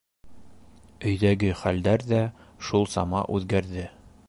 [1.09, 2.23] Өйҙәге хәлдәр ҙә
[2.69, 3.89] шул сама үҙгәрҙе.